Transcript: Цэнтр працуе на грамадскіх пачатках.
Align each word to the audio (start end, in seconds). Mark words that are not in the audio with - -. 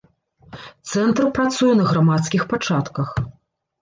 Цэнтр 0.93 1.29
працуе 1.39 1.71
на 1.81 1.85
грамадскіх 1.91 2.49
пачатках. 2.55 3.09